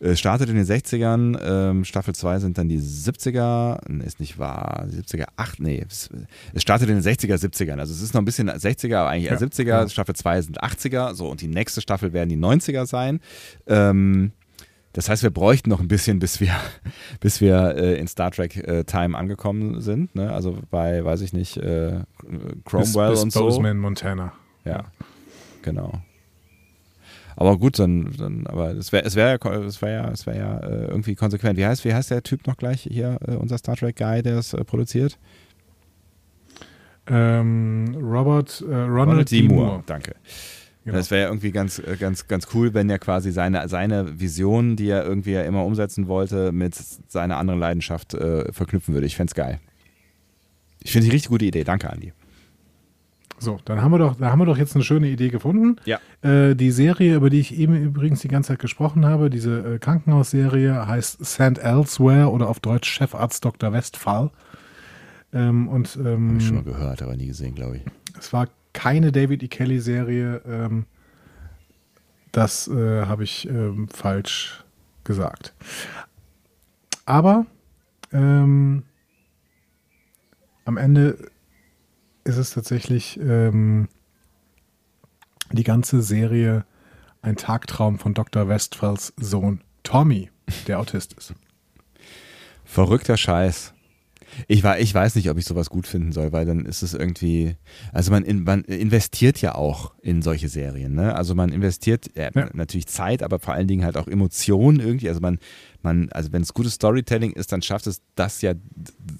äh, 0.00 0.16
startet 0.16 0.48
in 0.48 0.56
den 0.56 0.64
60ern, 0.64 1.38
ähm, 1.42 1.84
Staffel 1.84 2.14
2 2.14 2.38
sind 2.40 2.58
dann 2.58 2.68
die 2.68 2.78
70er, 2.78 3.80
nee, 3.88 4.04
ist 4.04 4.20
nicht 4.20 4.38
wahr, 4.38 4.86
die 4.90 4.98
70er, 4.98 5.26
8, 5.36 5.60
nee, 5.60 5.84
es, 5.88 6.10
es 6.52 6.62
startet 6.62 6.88
in 6.88 7.00
den 7.00 7.04
60er, 7.04 7.36
70ern, 7.36 7.78
also 7.78 7.92
es 7.92 8.02
ist 8.02 8.14
noch 8.14 8.20
ein 8.20 8.24
bisschen 8.24 8.50
60er, 8.50 8.96
aber 8.96 9.10
eigentlich 9.10 9.30
eher 9.30 9.38
Ja, 9.40 9.46
70er, 9.46 9.64
ja. 9.64 9.88
Staffel 9.88 10.14
2 10.14 10.42
sind 10.42 10.62
80er, 10.62 11.14
so 11.14 11.28
und 11.28 11.40
die 11.40 11.48
nächste 11.48 11.80
Staffel 11.80 12.12
werden 12.12 12.28
die 12.28 12.36
90er 12.36 12.86
sein. 12.86 13.20
Ähm, 13.66 14.32
das 14.94 15.08
heißt, 15.08 15.24
wir 15.24 15.30
bräuchten 15.30 15.70
noch 15.70 15.80
ein 15.80 15.88
bisschen, 15.88 16.20
bis 16.20 16.40
wir, 16.40 16.54
bis 17.20 17.40
wir 17.40 17.76
äh, 17.76 17.98
in 17.98 18.06
Star 18.06 18.30
Trek 18.30 18.56
äh, 18.56 18.84
Time 18.84 19.18
angekommen 19.18 19.80
sind. 19.80 20.14
Ne? 20.14 20.32
Also 20.32 20.58
bei, 20.70 21.04
weiß 21.04 21.20
ich 21.20 21.32
nicht, 21.32 21.56
äh, 21.56 22.00
Cromwell 22.64 23.10
bis, 23.10 23.18
bis 23.18 23.22
und 23.22 23.32
so. 23.32 23.40
Bozeman, 23.40 23.78
Montana. 23.78 24.32
Ja, 24.64 24.84
genau. 25.62 26.00
Aber 27.36 27.58
gut, 27.58 27.78
dann, 27.78 28.12
dann 28.16 28.46
aber 28.46 28.70
es 28.72 28.92
wäre 28.92 29.04
es 29.04 29.16
wär, 29.16 29.38
ja 29.42 29.52
es 29.60 29.82
wär 29.82 29.90
ja, 29.90 30.10
es 30.10 30.26
wär 30.26 30.36
ja 30.36 30.58
äh, 30.58 30.86
irgendwie 30.86 31.14
konsequent. 31.14 31.58
Wie 31.58 31.66
heißt, 31.66 31.84
wie 31.84 31.94
heißt 31.94 32.10
der 32.10 32.22
Typ 32.22 32.46
noch 32.46 32.56
gleich 32.56 32.82
hier, 32.82 33.18
äh, 33.26 33.32
unser 33.32 33.58
Star 33.58 33.76
Trek 33.76 33.96
Guy, 33.96 34.22
der 34.22 34.38
es 34.38 34.54
äh, 34.54 34.64
produziert? 34.64 35.18
Ähm, 37.06 37.96
Robert, 38.00 38.64
äh, 38.68 38.74
Ronald, 38.74 39.30
D. 39.30 39.42
Moore. 39.42 39.82
Danke. 39.86 40.14
Genau. 40.84 40.98
Das 40.98 41.10
wäre 41.10 41.22
ja 41.22 41.28
irgendwie 41.28 41.50
ganz, 41.50 41.78
äh, 41.78 41.96
ganz, 41.98 42.28
ganz 42.28 42.48
cool, 42.54 42.74
wenn 42.74 42.90
er 42.90 42.98
quasi 42.98 43.32
seine, 43.32 43.68
seine 43.68 44.20
Vision, 44.20 44.76
die 44.76 44.88
er 44.88 45.04
irgendwie 45.04 45.32
ja 45.32 45.42
immer 45.42 45.64
umsetzen 45.64 46.08
wollte, 46.08 46.52
mit 46.52 46.74
seiner 46.74 47.38
anderen 47.38 47.58
Leidenschaft 47.58 48.14
äh, 48.14 48.52
verknüpfen 48.52 48.92
würde. 48.92 49.06
Ich 49.06 49.16
fände 49.16 49.30
es 49.30 49.34
geil. 49.34 49.60
Ich 50.82 50.92
finde 50.92 51.06
die 51.06 51.12
richtig 51.12 51.30
gute 51.30 51.46
Idee. 51.46 51.64
Danke, 51.64 51.90
Andi. 51.90 52.12
So, 53.38 53.58
dann 53.64 53.82
haben 53.82 53.90
wir 53.90 53.98
doch, 53.98 54.16
da 54.16 54.30
haben 54.30 54.38
wir 54.38 54.46
doch 54.46 54.56
jetzt 54.56 54.74
eine 54.74 54.84
schöne 54.84 55.08
Idee 55.08 55.28
gefunden. 55.28 55.76
Ja. 55.84 55.98
Äh, 56.22 56.54
die 56.54 56.70
Serie, 56.70 57.16
über 57.16 57.30
die 57.30 57.40
ich 57.40 57.54
eben 57.56 57.74
übrigens 57.76 58.20
die 58.20 58.28
ganze 58.28 58.48
Zeit 58.48 58.58
gesprochen 58.60 59.04
habe, 59.04 59.28
diese 59.28 59.74
äh, 59.74 59.78
Krankenhausserie, 59.78 60.86
heißt 60.86 61.24
St. 61.24 61.58
Elsewhere 61.58 62.30
oder 62.30 62.48
auf 62.48 62.60
Deutsch 62.60 62.88
Chefarzt 62.90 63.44
Dr. 63.44 63.72
Westphal. 63.72 64.30
Ähm, 65.32 65.68
und 65.68 65.96
ähm, 65.96 66.28
Habe 66.28 66.38
ich 66.38 66.46
schon 66.46 66.56
mal 66.56 66.64
gehört, 66.64 67.02
aber 67.02 67.16
nie 67.16 67.26
gesehen, 67.26 67.54
glaube 67.54 67.78
ich. 67.78 67.82
es 68.18 68.32
war 68.32 68.48
keine 68.72 69.12
David 69.12 69.42
E. 69.42 69.48
Kelly-Serie. 69.48 70.42
Ähm, 70.46 70.86
das 72.32 72.68
äh, 72.68 73.06
habe 73.06 73.24
ich 73.24 73.48
ähm, 73.48 73.88
falsch 73.88 74.64
gesagt. 75.04 75.54
Aber 77.04 77.46
ähm, 78.12 78.84
am 80.64 80.76
Ende 80.76 81.18
ist 82.24 82.36
es 82.36 82.50
tatsächlich 82.50 83.18
ähm, 83.20 83.88
die 85.52 85.64
ganze 85.64 86.02
Serie 86.02 86.64
ein 87.22 87.36
Tagtraum 87.36 87.98
von 87.98 88.14
Dr. 88.14 88.48
Westphals 88.48 89.12
Sohn 89.16 89.62
Tommy, 89.82 90.30
der 90.66 90.78
Autist 90.80 91.12
ist. 91.14 91.34
Verrückter 92.64 93.16
Scheiß. 93.16 93.72
Ich, 94.48 94.64
war, 94.64 94.80
ich 94.80 94.92
weiß 94.92 95.14
nicht, 95.14 95.30
ob 95.30 95.38
ich 95.38 95.44
sowas 95.44 95.70
gut 95.70 95.86
finden 95.86 96.10
soll, 96.10 96.32
weil 96.32 96.44
dann 96.44 96.66
ist 96.66 96.82
es 96.82 96.92
irgendwie, 96.92 97.56
also 97.92 98.10
man, 98.10 98.24
in, 98.24 98.42
man 98.42 98.62
investiert 98.62 99.40
ja 99.40 99.54
auch 99.54 99.94
in 100.02 100.22
solche 100.22 100.48
Serien, 100.48 100.94
ne? 100.94 101.14
Also 101.14 101.36
man 101.36 101.52
investiert 101.52 102.16
äh, 102.16 102.30
Ja. 102.34 102.48
natürlich 102.52 102.86
Zeit, 102.86 103.22
aber 103.22 103.38
vor 103.38 103.54
allen 103.54 103.68
Dingen 103.68 103.84
halt 103.84 103.96
auch 103.96 104.08
Emotionen 104.08 104.80
irgendwie. 104.80 105.08
Also 105.08 105.20
man, 105.20 105.38
man, 105.82 106.08
also 106.10 106.32
wenn 106.32 106.42
es 106.42 106.52
gutes 106.52 106.74
Storytelling 106.74 107.32
ist, 107.32 107.52
dann 107.52 107.62
schafft 107.62 107.86
es 107.86 108.02
das 108.16 108.42
ja, 108.42 108.54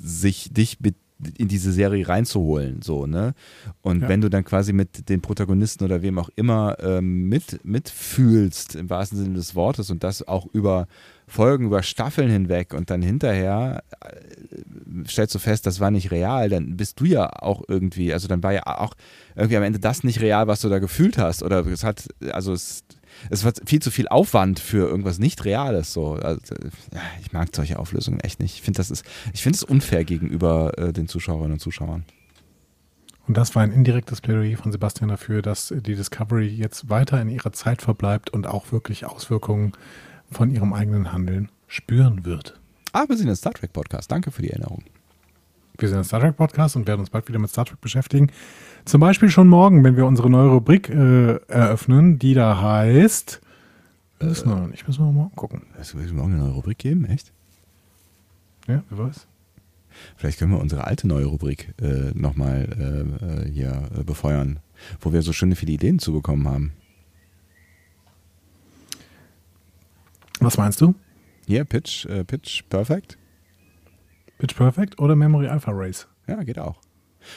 sich 0.01 0.53
dich 0.53 0.81
mit 0.81 0.97
in 1.39 1.49
diese 1.49 1.73
Serie 1.73 2.07
reinzuholen, 2.09 2.83
so, 2.83 3.07
ne? 3.07 3.35
Und 3.83 4.03
Ja. 4.03 4.09
wenn 4.09 4.21
du 4.21 4.29
dann 4.29 4.45
quasi 4.45 4.73
mit 4.73 5.09
den 5.09 5.21
Protagonisten 5.21 5.85
oder 5.85 6.03
wem 6.03 6.19
auch 6.19 6.29
immer 6.37 6.77
ähm, 6.81 7.29
mit, 7.29 7.65
mitfühlst, 7.65 8.75
im 8.75 8.91
wahrsten 8.91 9.19
Sinne 9.19 9.35
des 9.35 9.55
Wortes, 9.55 9.91
und 9.91 10.03
das 10.03 10.27
auch 10.27 10.47
über 10.53 10.87
Folgen, 11.27 11.67
über 11.67 11.83
Staffeln 11.83 12.29
hinweg 12.31 12.75
und 12.75 12.91
dann 12.91 13.01
hinterher 13.01 13.83
äh, 14.01 15.09
stellst 15.09 15.35
du 15.35 15.39
fest, 15.39 15.67
das 15.67 15.81
war 15.81 15.91
nicht 15.91 16.11
real, 16.11 16.49
dann 16.49 16.77
bist 16.77 17.01
du 17.01 17.05
ja 17.07 17.31
auch 17.43 17.63
irgendwie, 17.69 18.13
also 18.13 18.29
dann 18.29 18.43
war 18.43 18.53
ja 18.53 18.67
auch 18.67 18.95
irgendwie 19.35 19.57
am 19.57 19.63
Ende 19.63 19.79
das 19.79 20.05
nicht 20.05 20.21
real, 20.21 20.47
was 20.49 20.61
du 20.61 20.69
da 20.69 20.81
gefühlt 20.81 21.17
hast. 21.17 21.43
Oder 21.43 21.65
es 21.67 21.85
hat, 21.85 22.09
also 22.33 22.53
es, 22.53 22.85
es 23.31 23.45
war 23.45 23.53
viel 23.65 23.81
zu 23.81 23.91
viel 23.91 24.09
Aufwand 24.09 24.59
für 24.59 24.89
irgendwas 24.89 25.19
nicht 25.19 25.45
Reales. 25.45 25.93
So. 25.93 26.15
Also, 26.15 26.55
ich 27.21 27.33
mag 27.33 27.49
solche 27.55 27.79
Auflösungen 27.79 28.21
echt 28.21 28.41
nicht. 28.41 28.55
Ich 28.55 28.63
finde, 28.63 28.79
das 28.79 28.91
ist, 28.91 29.05
ich 29.33 29.43
finde 29.43 29.57
es 29.57 29.63
unfair 29.63 30.05
gegenüber 30.05 30.77
äh, 30.79 30.93
den 30.93 31.09
Zuschauerinnen 31.09 31.55
und 31.55 31.61
Zuschauern. 31.61 32.05
Und 33.27 33.37
das 33.37 33.55
war 33.55 33.63
ein 33.63 33.73
indirektes 33.73 34.21
Plädoyer 34.21 34.59
von 34.59 34.71
Sebastian 34.71 35.09
dafür, 35.09 35.41
dass 35.41 35.69
die 35.75 35.95
Discovery 35.95 36.47
jetzt 36.47 36.91
weiter 36.91 37.21
in 37.21 37.31
ihrer 37.31 37.53
Zeit 37.53 37.81
verbleibt 37.81 38.31
und 38.31 38.47
auch 38.47 38.71
wirklich 38.71 39.07
Auswirkungen 39.07 39.73
von 40.31 40.51
ihrem 40.51 40.75
eigenen 40.75 41.13
Handeln 41.13 41.49
spüren 41.67 42.25
wird. 42.25 42.61
Ah, 42.93 43.05
wir 43.09 43.17
sind 43.17 43.29
ein 43.29 43.37
Star 43.37 43.55
Trek 43.55 43.73
Podcast. 43.73 44.13
Danke 44.13 44.31
für 44.31 44.43
die 44.43 44.51
Erinnerung. 44.51 44.85
Wir 45.77 45.89
sind 45.89 45.99
ein 45.99 46.05
Star 46.05 46.21
Trek 46.21 46.37
Podcast 46.37 46.77
und 46.77 46.87
werden 46.87 47.01
uns 47.01 47.11
bald 47.11 47.29
wieder 47.29 47.39
mit 47.39 47.51
Star 47.51 47.65
Trek 47.65 47.81
beschäftigen. 47.81 48.31
Zum 48.85 49.01
Beispiel 49.01 49.29
schon 49.29 49.49
morgen, 49.49 49.83
wenn 49.83 49.97
wir 49.97 50.07
unsere 50.07 50.31
neue 50.31 50.51
Rubrik 50.51 50.89
äh, 50.89 51.37
eröffnen, 51.49 52.19
die 52.19 52.35
da 52.35 52.61
heißt. 52.61 53.41
Wir 54.21 54.31
wissen 54.31 54.49
noch 54.51 54.67
nicht, 54.69 54.87
müssen 54.87 55.05
wir 55.05 55.11
morgen 55.11 55.35
gucken. 55.35 55.63
Es 55.81 55.95
wird 55.97 56.13
morgen 56.13 56.35
eine 56.35 56.43
neue 56.43 56.53
Rubrik 56.53 56.79
geben, 56.79 57.05
echt? 57.07 57.33
Ja, 58.69 58.85
wer 58.89 58.99
weiß. 58.99 59.27
Vielleicht 60.17 60.39
können 60.39 60.53
wir 60.53 60.61
unsere 60.61 60.87
alte 60.87 61.07
neue 61.09 61.27
Rubrik 61.27 61.75
äh, 61.81 62.13
nochmal 62.15 62.69
äh, 62.79 63.47
äh, 63.47 63.51
hier 63.51 63.91
äh, 63.97 64.05
befeuern, 64.05 64.61
wo 65.01 65.13
wir 65.13 65.23
so 65.23 65.33
schöne 65.33 65.57
viele 65.57 65.73
Ideen 65.73 65.99
zubekommen 65.99 66.49
haben. 66.49 66.73
Was 70.41 70.57
meinst 70.57 70.81
du? 70.81 70.95
Hier, 71.47 71.65
Pitch, 71.65 72.07
äh, 72.07 72.25
Pitch 72.25 72.63
Perfect? 72.69 73.19
Pitch 74.45 74.57
Perfect 74.57 74.99
oder 75.01 75.17
Memory 75.17 75.49
Alpha 75.49 75.71
Race? 75.73 76.07
Ja, 76.27 76.43
geht 76.43 76.59
auch. 76.59 76.77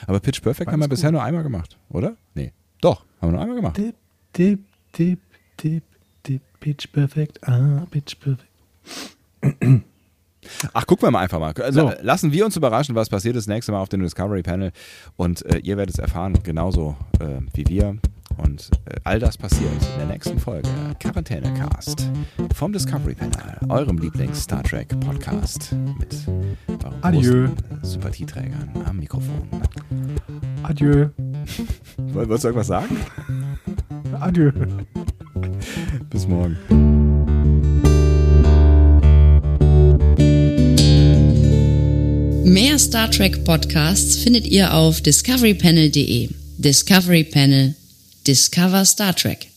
Aber 0.07 0.19
Pitch 0.19 0.41
Perfect 0.41 0.65
Beides 0.65 0.73
haben 0.73 0.79
wir 0.81 0.87
gut. 0.87 0.89
bisher 0.89 1.11
nur 1.13 1.23
einmal 1.23 1.41
gemacht, 1.41 1.77
oder? 1.87 2.17
Nee. 2.33 2.51
Doch, 2.81 3.05
haben 3.21 3.29
wir 3.29 3.31
nur 3.31 3.41
einmal 3.41 3.55
gemacht. 3.55 3.77
Dip, 3.77 3.95
dip, 4.35 4.59
dip, 4.97 5.19
dip, 5.57 5.83
dip, 6.27 6.41
Pitch 6.59 6.91
Perfect, 6.91 7.47
ah, 7.47 7.85
Pitch 7.89 8.17
Perfect. 8.19 8.49
Ach, 10.73 10.85
gucken 10.85 11.07
wir 11.07 11.11
mal 11.11 11.21
einfach 11.21 11.39
mal. 11.39 11.53
Also, 11.53 11.91
So. 11.91 11.93
Lassen 12.01 12.33
wir 12.33 12.45
uns 12.45 12.57
überraschen, 12.57 12.93
was 12.93 13.07
passiert 13.07 13.37
das 13.37 13.47
nächste 13.47 13.71
Mal 13.71 13.79
auf 13.79 13.87
dem 13.87 14.01
Discovery 14.01 14.43
Panel. 14.43 14.73
Und 15.15 15.45
äh, 15.45 15.59
ihr 15.59 15.77
werdet 15.77 15.95
es 15.95 15.99
erfahren, 15.99 16.37
genauso 16.43 16.97
äh, 17.21 17.39
wie 17.53 17.65
wir. 17.67 17.97
Und 18.37 18.69
äh, 18.85 18.95
all 19.03 19.19
das 19.19 19.37
passiert 19.37 19.71
in 19.93 19.99
der 19.99 20.07
nächsten 20.07 20.39
Folge. 20.39 20.69
Quarantänecast 20.99 22.09
vom 22.53 22.71
Discovery 22.73 23.15
Panel, 23.15 23.57
eurem 23.69 23.97
Lieblings-Star 23.97 24.63
Trek 24.63 24.89
Podcast 24.99 25.75
mit 25.99 26.15
euren 26.83 27.03
Adieu. 27.03 27.45
äh, 27.45 27.49
Sympathieträgern 27.81 28.69
am 28.85 28.97
Mikrofon. 28.97 29.47
Adieu. 30.63 31.07
Wolltest 31.97 32.43
du 32.43 32.47
irgendwas 32.49 32.67
sagen? 32.67 32.97
Adieu. 34.19 34.51
Bis 36.09 36.27
morgen. 36.27 36.57
Mehr 42.43 42.79
Star 42.79 43.11
Trek 43.11 43.43
Podcasts 43.43 44.17
findet 44.17 44.47
ihr 44.47 44.73
auf 44.73 45.01
discoverypanel.de. 45.01 46.29
Discovery 46.57 47.23
Panel. 47.23 47.75
Discover 48.27 48.83
Star 48.83 49.13
Trek. 49.13 49.56